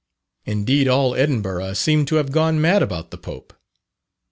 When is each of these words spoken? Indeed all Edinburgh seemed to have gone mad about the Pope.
Indeed 0.45 0.87
all 0.87 1.13
Edinburgh 1.13 1.73
seemed 1.73 2.07
to 2.07 2.15
have 2.15 2.31
gone 2.31 2.59
mad 2.59 2.81
about 2.81 3.11
the 3.11 3.19
Pope. 3.19 3.53